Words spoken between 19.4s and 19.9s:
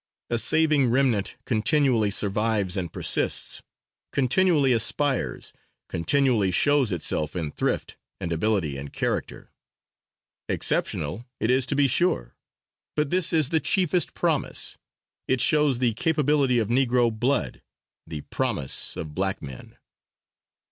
men.